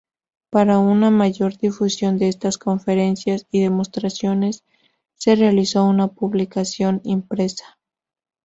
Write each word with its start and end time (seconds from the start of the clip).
Para 0.49 0.79
una 0.79 1.11
mayor 1.11 1.59
difusión 1.59 2.17
de 2.17 2.27
estas 2.27 2.57
conferencias 2.57 3.45
y 3.51 3.61
demostraciones 3.61 4.63
se 5.13 5.35
realizó 5.35 5.85
una 5.85 6.07
publicación 6.07 7.01
impresa. 7.03 7.77